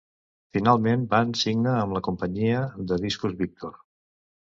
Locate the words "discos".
3.07-3.41